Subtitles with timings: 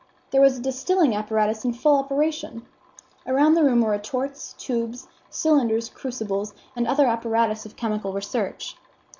[0.31, 2.65] There was a distilling apparatus in full operation.
[3.27, 8.77] Around the room were retorts, tubes, cylinders, crucibles, and other apparatus of chemical research.